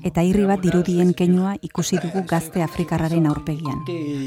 Eta 0.04 0.22
irri 0.28 0.44
bat 0.44 0.60
dirudien 0.60 1.14
keinua 1.16 1.54
ikusi 1.64 1.96
dugu 2.04 2.26
gazte 2.28 2.62
afrikarraren 2.64 3.26
aurpegian. 3.26 3.80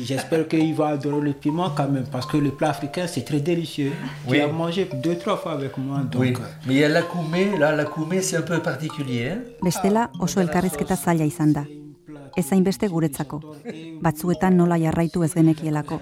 J'espère 0.09 0.49
qu'il 0.49 0.75
va 0.75 0.89
adorer 0.89 1.21
le 1.21 1.33
piment 1.35 1.71
quand 1.77 1.91
même, 1.91 2.07
parce 2.11 2.27
que 2.27 2.39
le 2.39 2.51
plat 2.51 2.71
africain 2.71 3.07
c'est 3.07 3.25
très 3.25 3.41
délicieux. 3.41 3.93
Oui. 4.27 4.39
Tu 4.39 4.43
as 4.43 4.49
mangé 4.49 4.89
deux, 5.03 5.17
trois 5.17 5.37
fois 5.37 5.53
avec 5.53 5.77
moi, 5.77 6.01
donc... 6.01 6.23
Oui, 6.23 6.33
mais 6.67 6.75
il 6.75 6.81
y 6.81 6.85
a 6.85 6.89
l'akoumé, 6.89 7.59
là, 7.59 7.77
l'akoumé 7.77 8.23
c'est 8.23 8.39
un 8.39 8.43
peu 8.43 8.59
particulier. 8.61 9.33
Bestela 9.63 10.11
oso 10.19 10.41
elkarrizketa 10.41 10.97
zaila 10.97 11.25
izan 11.25 11.53
da. 11.53 11.67
Ez 12.37 12.51
hainbeste 12.53 12.89
guretzako. 12.89 13.43
Batzuetan 14.01 14.57
nola 14.57 14.79
jarraitu 14.79 15.25
ez 15.25 15.35
genekielako, 15.35 16.01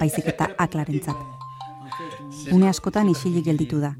baizik 0.00 0.26
eta 0.34 0.50
aklarentzat. 0.58 1.16
Une 2.50 2.68
askotan 2.68 3.08
isilik 3.08 3.44
gelditu 3.44 3.78
da, 3.78 3.94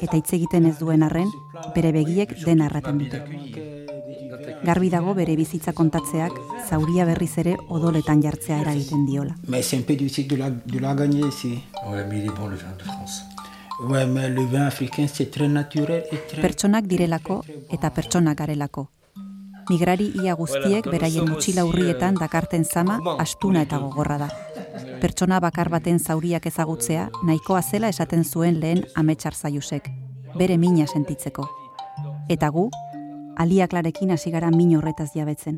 eta 0.00 0.16
hitz 0.16 0.34
egiten 0.36 0.66
ez 0.68 0.78
duen 0.78 1.02
arren, 1.02 1.30
bere 1.74 1.92
begiek 1.92 2.36
dena 2.44 2.66
erraten 2.68 2.98
dute. 2.98 3.79
Garbi 4.62 4.90
dago 4.92 5.14
bere 5.16 5.36
bizitza 5.36 5.72
kontatzeak 5.72 6.34
zauria 6.68 7.06
berriz 7.08 7.32
ere 7.40 7.56
odoletan 7.68 8.20
jartzea 8.22 8.60
eragiten 8.60 9.06
diola. 9.06 9.34
Mais 9.48 9.62
c'est 9.62 9.78
un 9.78 9.82
peu 9.82 9.96
difficile 9.96 10.28
de 10.28 10.36
la, 10.36 10.50
de 10.50 10.78
la 10.78 10.94
gagner 10.94 11.26
ici. 11.26 11.62
Ouais, 11.88 12.04
mais 12.08 12.18
il 12.18 12.26
est 12.26 12.36
bon 12.36 12.46
le 12.46 12.56
vin 12.56 12.76
de 12.78 12.84
France. 12.84 13.22
Ouais, 13.88 14.06
mais 14.06 14.28
le 14.28 14.44
vin 14.44 14.66
africain 14.66 15.06
c'est 15.06 15.30
très 15.30 15.48
naturel 15.48 16.04
et 16.12 16.18
très... 16.28 16.42
Pertsonak 16.42 16.84
direlako 16.84 17.42
eta 17.70 17.90
pertsonak 17.90 18.36
garelako. 18.36 18.88
Migrari 19.70 20.12
ia 20.22 20.34
guztiek 20.34 20.84
beraien 20.90 21.28
mutxila 21.30 21.64
urrietan 21.64 22.16
dakarten 22.18 22.64
zama 22.64 22.98
astuna 23.18 23.62
eta 23.62 23.78
gogorra 23.78 24.18
da. 24.18 24.28
Pertsona 25.00 25.38
bakar 25.40 25.70
baten 25.70 25.98
zauriak 25.98 26.46
ezagutzea 26.46 27.08
nahikoa 27.24 27.62
zela 27.62 27.88
esaten 27.88 28.24
zuen 28.24 28.60
lehen 28.60 28.84
ametsar 28.96 29.34
zaiusek, 29.34 29.88
bere 30.36 30.58
mina 30.58 30.86
sentitzeko. 30.86 31.46
Eta 32.28 32.50
gu, 32.50 32.68
aliaklarekin 33.36 34.10
hasi 34.10 34.30
gara 34.30 34.50
min 34.50 34.76
horretaz 34.76 35.10
jabetzen. 35.14 35.56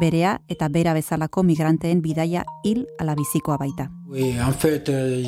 Berea 0.00 0.38
eta 0.48 0.68
bera 0.68 0.94
bezalako 0.94 1.42
migranteen 1.42 2.02
bidaia 2.02 2.44
hil 2.64 2.86
ala 2.98 3.14
bizikoa 3.14 3.58
baita. 3.58 3.90
Oui, 4.08 4.30
en 4.38 4.54
fait, 4.54 4.88
euh, 4.88 5.22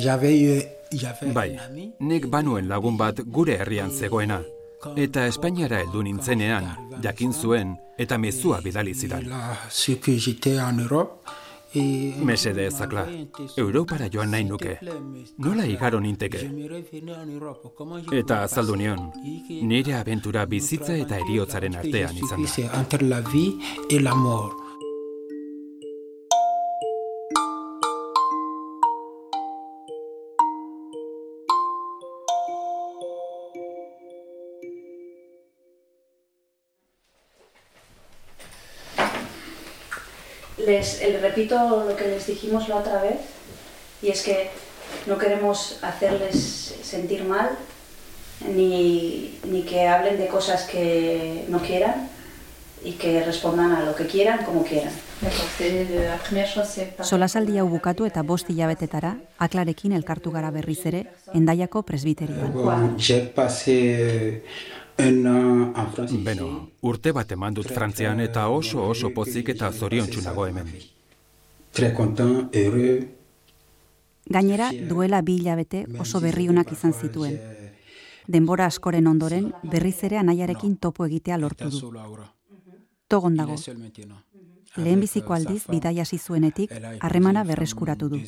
Bai, 1.33 1.57
nik 1.99 2.27
banuen 2.31 2.67
lagun 2.69 2.97
bat 2.97 3.19
gure 3.25 3.57
herrian 3.59 3.91
zegoena. 3.91 4.41
Eta 4.95 5.25
Espainiara 5.27 5.81
heldu 5.81 6.03
nintzenean, 6.03 6.67
jakin 7.03 7.33
zuen 7.33 7.75
eta 7.97 8.17
mezua 8.17 8.61
bidali 8.61 8.93
zidan. 8.93 9.25
Mesede 11.73 12.67
ezakla, 12.67 13.07
Europara 13.57 14.09
joan 14.09 14.31
nahi 14.31 14.43
nuke. 14.43 14.79
Nola 15.37 15.65
igaro 15.65 15.99
ninteke? 15.99 16.39
Eta 18.11 18.43
azaldu 18.43 18.75
nion, 18.75 19.11
nire 19.67 19.93
abentura 19.99 20.45
bizitza 20.45 20.95
eta 20.95 21.19
eriotzaren 21.19 21.75
artean 21.75 22.17
izan 22.17 22.43
da. 22.43 22.49
Les, 40.67 41.01
les 41.01 41.21
repito 41.21 41.85
lo 41.87 41.95
que 41.95 42.07
les 42.07 42.27
dijimos 42.27 42.67
la 42.67 42.75
otra 42.77 43.01
vez, 43.01 43.19
y 44.01 44.09
es 44.09 44.21
que 44.21 44.49
no 45.05 45.17
queremos 45.17 45.79
hacerles 45.81 46.75
sentir 46.83 47.23
mal, 47.23 47.49
ni, 48.53 49.39
ni 49.45 49.63
que 49.63 49.87
hablen 49.87 50.17
de 50.17 50.27
cosas 50.27 50.67
que 50.67 51.45
no 51.47 51.59
quieran, 51.59 52.09
y 52.83 52.93
que 52.93 53.23
respondan 53.23 53.71
a 53.71 53.83
lo 53.83 53.95
que 53.95 54.05
quieran, 54.07 54.45
como 54.45 54.63
quieran. 54.63 54.93
Solasaldi 57.01 57.57
hau 57.57 57.67
bukatu 57.67 58.05
eta 58.05 58.21
bost 58.21 58.51
hilabetetara, 58.53 59.15
aklarekin 59.41 59.95
elkartu 59.97 60.31
gara 60.31 60.51
berriz 60.53 60.85
ere, 60.85 61.07
endaiako 61.33 61.81
presbiterioan. 61.81 62.53
Ici. 64.99 66.17
Beno, 66.25 66.47
urte 66.81 67.11
bat 67.13 67.31
eman 67.31 67.53
dut 67.53 67.69
Frantzian 67.69 68.19
eta 68.19 68.47
oso 68.49 68.81
oso 68.89 69.11
pozik 69.13 69.49
eta 69.53 69.71
zoriontsu 69.71 70.23
nago 70.25 70.47
hemen. 70.47 70.71
Très 71.71 71.93
content, 71.93 72.49
heureux. 72.55 73.05
Gainera, 74.29 74.71
duela 74.89 75.21
bi 75.21 75.37
hilabete 75.37 75.85
oso 75.99 76.19
berriunak 76.19 76.71
izan 76.71 76.93
zituen. 76.93 77.37
Denbora 78.27 78.65
askoren 78.65 79.07
ondoren, 79.07 79.51
berriz 79.63 80.03
ere 80.03 80.17
anaiarekin 80.17 80.75
topo 80.77 81.05
egitea 81.05 81.37
lortu 81.37 81.69
du. 81.69 81.93
Togon 83.07 83.37
dago, 83.37 83.55
lehenbiziko 84.75 85.33
aldiz 85.33 85.63
bidaia 85.69 86.01
hasi 86.01 86.17
zuenetik, 86.17 86.71
Elle 86.71 86.85
a 86.85 86.93
épousé 86.93 87.05
harremana 87.05 87.43
berreskuratu 87.43 88.09
du. 88.09 88.19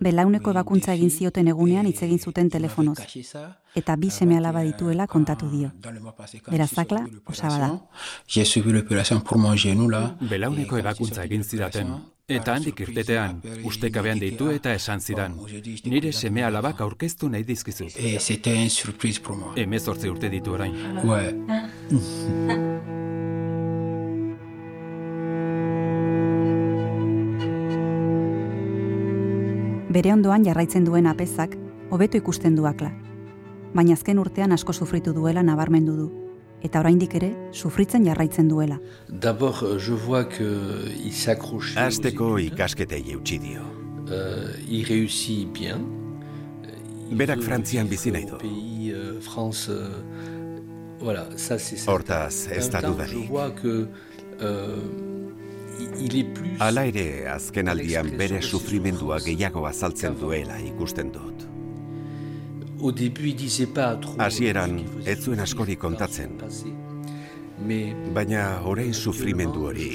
Belauneko 0.00 0.50
ebakuntza 0.50 0.92
egin 0.94 1.10
zioten 1.10 1.48
egunean 1.48 1.86
hitz 1.86 2.02
egin 2.02 2.18
zuten 2.18 2.50
telefonoz, 2.50 2.98
Caché 2.98 3.22
ça. 3.22 3.56
eta 3.74 3.96
bi 3.96 4.10
seme 4.10 4.36
alaba 4.36 4.62
dituela 4.62 5.06
kontatu 5.06 5.48
dio. 5.50 5.70
Dans 5.82 5.90
le 5.90 6.00
mois 6.00 6.12
passé, 6.16 6.40
quand 6.40 6.52
Beraz 6.52 6.68
j'ai 6.68 6.74
suivi 6.74 6.88
zakla, 6.88 7.00
l'opération, 7.00 7.48
osaba 7.48 7.58
da. 7.58 7.80
J'ai 8.26 8.44
suivi 8.44 8.72
l'opération 8.72 9.20
pour 9.20 9.38
mon 9.38 9.56
genou 9.56 9.88
là. 9.88 10.16
Belauneko 10.20 10.76
ebakuntza 10.76 11.24
egin 11.24 11.42
zidaten, 11.42 11.94
eta 12.28 12.54
handik 12.56 12.80
irtetean, 12.80 13.40
ustekabean 13.64 14.18
deitu 14.18 14.50
eta 14.50 14.74
esan 14.74 15.00
zidan, 15.00 15.36
nire 15.84 16.12
seme 16.12 16.42
alabak 16.44 16.80
aurkeztu 16.80 17.28
nahi 17.28 17.44
dizkizut. 17.44 17.92
Et 17.96 18.18
c'était 18.18 18.56
une 18.62 18.70
surprise 18.70 19.18
pour 19.18 19.36
moi. 19.36 19.52
Hemezortzi 19.56 20.08
urte 20.08 20.28
ditu 20.28 20.50
orain. 20.50 20.72
Bere 29.96 30.10
ondoan 30.12 30.42
jarraitzen 30.44 30.84
duen 30.84 31.06
apezak, 31.08 31.54
hobeto 31.88 32.18
ikusten 32.20 32.56
du 32.58 32.66
akla. 32.68 32.90
Baina 33.72 33.94
azken 33.96 34.18
urtean 34.20 34.52
asko 34.52 34.74
sufritu 34.76 35.14
duela 35.16 35.40
nabarmendu 35.46 35.94
du. 35.96 36.08
Eta 36.66 36.82
oraindik 36.82 37.14
ere, 37.16 37.30
sufritzen 37.56 38.04
jarraitzen 38.04 38.50
duela. 38.50 38.76
D'abord, 39.08 39.62
euh, 39.62 39.78
je 39.78 39.94
vois 39.94 40.24
qu'il 40.28 41.12
s'accroche. 41.12 41.78
Azteko 41.80 42.36
ikasketei 42.44 43.14
eutxi 43.14 43.38
dio. 43.38 43.62
Euh, 44.10 44.52
il 44.68 44.84
réussit 44.84 45.48
bien. 45.52 45.80
Il 47.08 47.16
Berak 47.16 47.40
Frantzian 47.40 47.88
bizi 47.88 48.10
nahi 48.12 48.26
du. 48.26 48.36
pays, 48.36 48.92
euh, 48.92 49.18
France, 49.20 49.68
euh, 49.70 49.88
voilà, 51.00 51.26
ça 51.36 51.58
c'est 51.58 51.76
ça. 51.76 51.90
Hortaz, 51.92 52.48
ez 52.50 52.68
da 52.68 52.80
je 52.80 52.86
dudarik. 52.86 53.28
vois 53.30 53.50
que 53.52 53.88
euh, 54.42 54.76
Hala 56.58 56.86
ere, 56.88 57.06
azken 57.30 57.68
aldian 57.68 58.08
bere 58.18 58.40
sufrimendua 58.42 59.18
gehiago 59.24 59.66
azaltzen 59.68 60.16
duela 60.20 60.58
ikusten 60.62 61.12
dut. 61.12 61.46
Au 62.80 62.92
début, 62.92 63.28
il 63.28 63.36
disait 63.36 63.66
pas 63.66 63.96
trop. 63.96 64.20
Hasieran, 64.20 64.78
ez 65.06 65.18
zuen 65.22 65.40
askori 65.40 65.76
kontatzen. 65.76 66.36
Baina 67.58 68.60
orain 68.68 68.92
sufrimendu 68.92 69.64
hori, 69.64 69.88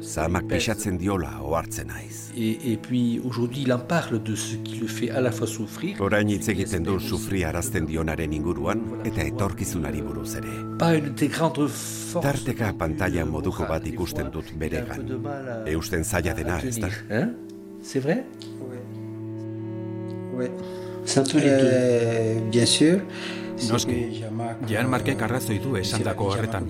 zamak 0.00 0.46
pixatzen 0.46 0.96
diola 0.96 1.40
ohartzen 1.42 1.88
naiz. 1.90 2.30
Et, 2.36 2.72
et 2.72 2.76
puis 2.76 3.20
aujourd'hui, 3.24 3.62
il 3.62 3.72
en 3.72 3.80
parle 3.80 4.22
de 4.22 4.34
ce 4.36 4.56
qui 4.56 4.76
le 4.76 4.86
fait 4.86 5.10
à 5.10 5.20
la 5.20 5.32
fois 5.32 5.46
souffrir. 5.48 6.00
Orain 6.00 6.28
hitz 6.28 6.48
egiten 6.48 6.84
du 6.86 7.00
sufri 7.00 7.42
arazten 7.44 7.86
dionaren 7.86 8.32
inguruan 8.32 8.80
eta 9.04 9.26
etorkizunari 9.26 10.02
buruz 10.02 10.36
ere. 10.38 10.54
Pas 10.78 10.94
une 10.94 11.14
des 11.14 11.28
grandes 11.28 11.66
forces. 11.66 12.22
Tarteka 12.22 12.72
pantaila 12.78 13.24
moduko 13.24 13.66
bat 13.68 13.86
ikusten 13.86 14.30
dut 14.30 14.54
beregan. 14.56 15.02
Eusten 15.66 16.04
zaila 16.04 16.32
dena, 16.34 16.60
ez 16.62 16.78
da? 16.78 16.88
C'est 17.82 18.00
vrai 18.00 18.24
Ouais. 20.36 20.50
C'est 21.04 21.20
un 21.20 21.24
peu 21.24 21.38
les 21.38 21.48
Euh, 21.50 22.40
bien 22.50 22.66
sûr. 22.66 23.00
Noski, 23.70 24.22
Jan 24.68 24.88
Markek 24.90 25.22
arrazoi 25.22 25.58
du 25.62 25.76
esandako 25.78 26.30
horretan. 26.32 26.66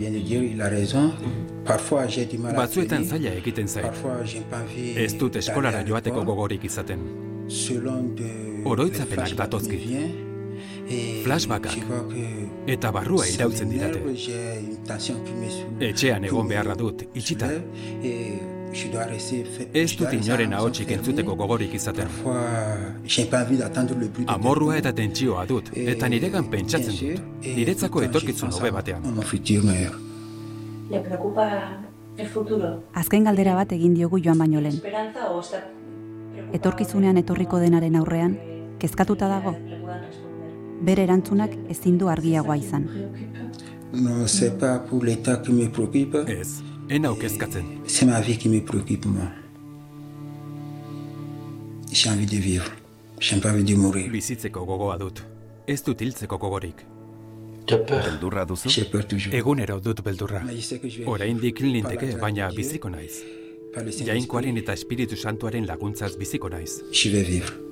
Batzuetan 2.57 3.07
zaila 3.09 3.33
egiten 3.41 3.69
zait. 3.69 4.03
Ez 5.07 5.13
dut 5.21 5.37
eskolara 5.41 5.83
joateko 5.89 6.25
gogorik 6.29 6.65
izaten. 6.69 7.07
Oroitzapenak. 8.65 9.29
Et 10.85 11.25
Flashbackak. 11.25 11.79
Eta 12.69 12.91
barrua 12.93 13.27
irautzen 13.33 13.71
didate. 13.73 14.03
Etxean 15.89 16.29
egon 16.29 16.49
beharra 16.49 16.77
dut, 16.77 17.07
itxita. 17.15 17.49
Ez 18.75 19.97
dut 19.97 20.13
inoren 20.13 20.51
en 20.51 20.55
ahotsik 20.59 20.91
entzuteko 20.97 21.37
gogorik 21.39 21.75
izaten. 21.75 22.09
Amorrua 24.27 24.79
eta 24.79 24.93
tentsioa 24.93 25.47
dut, 25.47 25.71
eta 25.75 26.09
niregan 26.09 26.51
pentsatzen 26.51 26.99
dut. 26.99 27.29
Niretzako 27.45 28.03
etorkizun 28.09 28.53
hobe 28.53 28.71
batean. 28.71 29.03
¿Le 30.91 31.01
preocupa 31.01 31.47
el 32.17 32.29
futuro? 32.29 32.83
Azken 32.93 33.25
galdera 33.25 33.55
bat 33.55 33.73
egin 33.73 33.95
diogu 33.95 34.21
joan 34.23 34.39
baino 34.39 34.61
lehen. 34.61 34.75
¿Esperanza 34.75 35.31
o 35.31 35.41
está 35.41 35.65
Etorkizunean 36.53 37.17
etorriko 37.17 37.59
denaren 37.59 37.97
aurrean, 37.97 38.37
kezkatuta 38.79 39.29
dago? 39.29 39.57
bere 40.85 41.05
erantzunak 41.07 41.55
ezin 41.71 41.99
du 41.99 42.09
argiagoa 42.09 42.57
izan. 42.57 42.89
No, 43.93 44.27
c'est 44.27 44.59
pas 44.59 44.79
pour 44.79 45.05
l'état 45.05 45.37
qui 45.37 45.53
me 45.53 45.69
préoccupe. 45.69 46.17
Ez, 46.27 46.63
ena 46.89 47.11
okezkatzen. 47.11 47.65
C'est 47.87 48.07
ma 48.07 48.21
vie 48.21 48.37
qui 48.37 48.49
me 48.49 48.61
préoccupe, 48.61 49.07
moi. 49.07 49.29
J'ai 51.93 52.11
envie 52.11 52.27
de 52.27 52.37
vivre. 52.37 52.67
J'ai 53.21 53.41
pas 53.41 53.53
envie 53.53 53.65
de 53.65 53.75
mourir. 53.77 54.11
Bizitzeko 54.11 54.65
gogoa 54.65 54.99
dut. 54.99 55.23
Ez 55.67 55.83
dut 55.83 56.01
hiltzeko 56.01 56.39
gogorik. 56.39 56.85
Beldurra 57.67 58.45
duzu? 58.45 58.69
J'ai 58.69 58.85
peur 58.85 59.07
toujours. 59.07 59.35
Egunero 59.35 59.81
dut 59.81 60.03
beldurra. 60.03 60.43
Oraindik 61.07 61.61
linteke, 61.61 62.17
baina 62.21 62.51
biziko 62.53 62.91
naiz. 62.91 63.23
Jainkoaren 64.05 64.59
eta 64.61 64.73
Espiritu 64.73 65.17
Santuaren 65.17 65.67
laguntzaz 65.67 66.17
biziko 66.19 66.49
naiz. 66.49 66.83
Je 66.93 67.11
vais 67.11 67.23
vivre. 67.23 67.64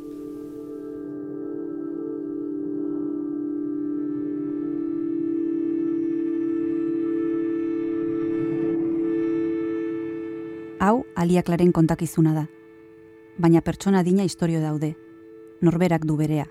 Hau 10.83 11.05
aliaklaren 11.15 11.71
kontakizuna 11.71 12.33
da. 12.35 12.49
Baina 13.39 13.61
pertsona 13.63 14.01
dina 14.03 14.25
historio 14.27 14.59
daude. 14.59 14.97
Norberak 15.63 16.03
du 16.11 16.17
berea. 16.19 16.49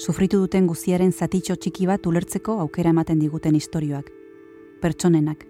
Sufritu 0.00 0.40
duten 0.40 0.64
guziaren 0.66 1.12
zatitxo 1.12 1.58
txiki 1.60 1.90
bat 1.90 2.08
ulertzeko 2.08 2.56
aukera 2.64 2.94
ematen 2.96 3.20
diguten 3.20 3.60
istorioak. 3.60 4.08
Pertsonenak. 4.80 5.44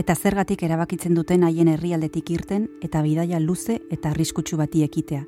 Eta 0.00 0.16
zergatik 0.16 0.64
erabakitzen 0.64 1.12
duten 1.12 1.44
haien 1.44 1.68
herrialdetik 1.68 2.30
irten 2.30 2.70
eta 2.80 3.04
bidaia 3.04 3.38
luze 3.38 3.82
eta 3.90 4.14
arriskutsu 4.14 4.56
bati 4.56 4.82
ekitea. 4.88 5.26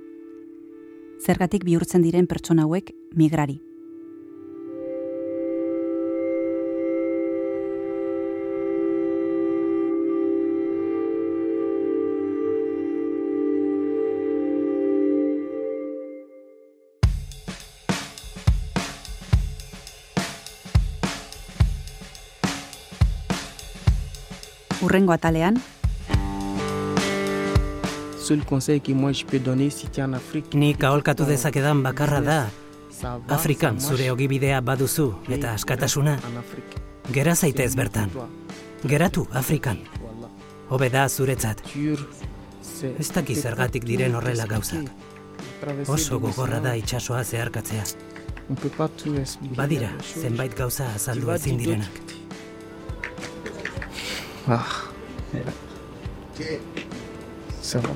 Zergatik 1.20 1.68
bihurtzen 1.68 2.00
diren 2.00 2.26
pertsona 2.26 2.64
hauek 2.64 2.94
migrari. 3.12 3.60
En 30.02 30.14
Afrique. 30.14 30.58
Nik 30.58 30.82
aholkatu 30.82 31.26
dezakedan 31.28 31.82
bakarra 31.84 32.18
da, 32.20 32.38
Afrikan 33.28 33.78
zure 33.80 34.10
ogibidea 34.10 34.58
baduzu 34.60 35.06
eta 35.28 35.54
askatasuna, 35.54 36.16
gera 37.14 37.36
zaitez 37.36 37.76
bertan. 37.78 38.10
Geratu 38.82 39.28
Afrikan. 39.30 39.78
Hobe 40.68 40.90
da 40.90 41.08
zuretzat. 41.08 41.62
Ez 42.90 43.10
daki 43.14 43.36
zergatik 43.36 43.86
diren 43.86 44.18
horrela 44.18 44.46
gauzak. 44.50 44.90
Oso 45.86 46.18
gogorra 46.18 46.58
da 46.66 46.74
itsasoa 46.74 47.22
zeharkatzea. 47.24 47.86
Badira, 49.54 49.94
zenbait 50.02 50.58
gauza 50.58 50.90
azaldu 50.96 51.30
ezin 51.38 51.62
direnak. 51.62 52.09
Ah. 54.48 54.66
C'est 57.60 57.82
bon. 57.82 57.94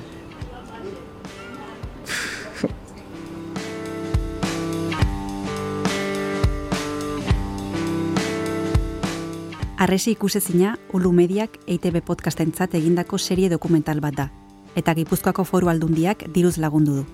Arresi 9.79 10.13
ikusezina 10.13 10.79
Ulu 10.93 11.13
Mediak 11.13 11.59
EITB 11.67 12.01
podcastentzat 12.01 12.75
egindako 12.75 13.19
serie 13.19 13.51
dokumental 13.51 14.01
bat 14.01 14.15
da, 14.17 14.31
eta 14.77 14.95
Gipuzkoako 14.95 15.45
foru 15.45 15.69
aldundiak 15.69 16.25
diruz 16.33 16.57
lagundu 16.59 16.95
du. 17.01 17.05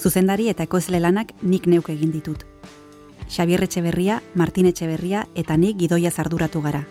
Zuzendari 0.00 0.48
eta 0.50 0.66
ekoizle 0.66 0.98
lanak 1.00 1.30
nik 1.42 1.66
neuk 1.66 1.90
egin 1.94 2.10
ditut. 2.10 2.42
Xabier 3.28 3.62
Etxeberria, 3.62 4.22
Martin 4.34 4.66
Etxeberria 4.66 5.26
eta 5.34 5.56
nik 5.56 5.78
gidoia 5.78 6.10
zarduratu 6.10 6.62
gara. 6.62 6.84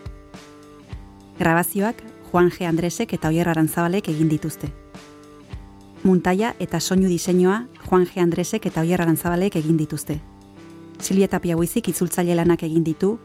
Grabazioak 1.38 1.96
Juan 2.30 2.50
G. 2.50 2.62
Andresek 2.66 3.12
eta 3.16 3.28
Oier 3.28 3.48
Arantzabalek 3.48 4.08
egin 4.08 4.28
dituzte. 4.30 4.68
Muntaia 6.04 6.52
eta 6.62 6.78
soinu 6.80 7.08
diseinua 7.10 7.64
Juan 7.88 8.06
G. 8.06 8.20
Andresek 8.22 8.66
eta 8.70 8.82
Oier 8.82 9.02
Arantzabalek 9.02 9.56
egin 9.56 9.76
dituzte. 9.76 10.20
Silvia 11.00 11.26
Tapia 11.28 11.56
Buizik 11.56 11.88
itzultzaile 11.90 12.36
lanak 12.38 12.62
egin 12.62 12.84
ditu, 12.84 13.18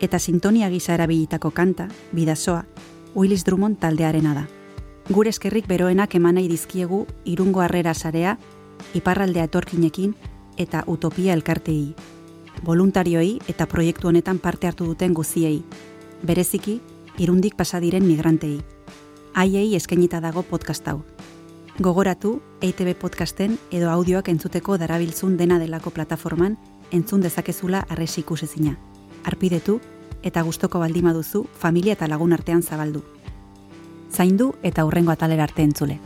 eta 0.00 0.18
sintonia 0.18 0.68
gisa 0.68 0.92
erabilitako 0.94 1.50
kanta, 1.50 1.88
bidasoa, 2.12 2.66
Willis 3.14 3.44
Drummond 3.44 3.78
taldearena 3.80 4.34
da. 4.34 4.46
Gure 5.08 5.32
eskerrik 5.32 5.66
beroenak 5.66 6.14
eman 6.14 6.36
nahi 6.36 6.48
dizkiegu 6.48 7.06
irungo 7.24 7.60
harrera 7.64 7.94
sarea, 7.94 8.38
iparraldea 8.94 9.44
etorkinekin 9.48 10.14
eta 10.58 10.84
utopia 10.86 11.32
elkartei. 11.32 11.94
Voluntarioei 12.64 13.38
eta 13.48 13.66
proiektu 13.66 14.08
honetan 14.08 14.38
parte 14.38 14.66
hartu 14.66 14.84
duten 14.84 15.14
guziei. 15.14 15.62
Bereziki, 16.22 16.80
irundik 17.18 17.54
pasadiren 17.54 18.06
migrantei. 18.06 18.60
Haiei 19.34 19.74
eskainita 19.76 20.20
dago 20.20 20.42
podcast 20.42 20.86
hau. 20.88 21.02
Gogoratu, 21.78 22.40
EITB 22.60 22.94
podcasten 22.98 23.58
edo 23.70 23.90
audioak 23.90 24.28
entzuteko 24.30 24.78
darabiltzun 24.78 25.36
dena 25.36 25.58
delako 25.58 25.90
plataforman 25.90 26.56
entzun 26.90 27.22
dezakezula 27.22 27.84
arresi 27.88 28.22
ikusezina. 28.22 28.76
Arpidetu 29.24 29.80
eta 30.22 30.42
gustoko 30.42 30.78
baldima 30.78 31.12
duzu 31.12 31.46
familia 31.58 31.94
eta 31.94 32.08
lagun 32.08 32.32
artean 32.32 32.62
zabaldu. 32.62 33.02
Zaindu 34.10 34.54
eta 34.62 34.84
hurrengo 34.84 35.10
atalera 35.10 35.44
arte 35.44 35.62
entzule. 35.62 35.98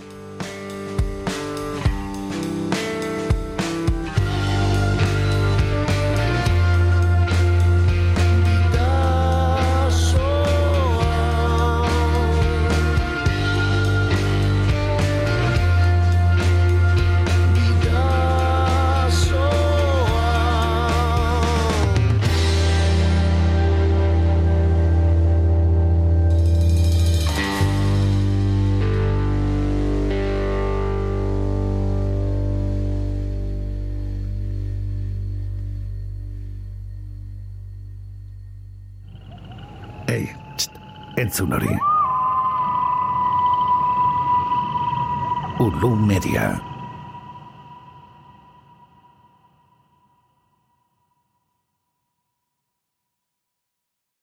Entzun 41.28 41.52
hori. 41.52 41.76
Ulu 45.60 45.92
Media. 45.96 46.67